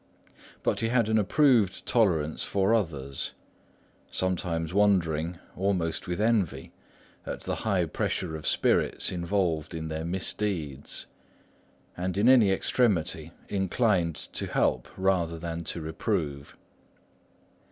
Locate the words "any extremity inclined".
12.27-14.15